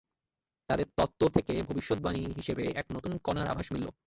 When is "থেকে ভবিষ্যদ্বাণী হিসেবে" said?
1.35-2.63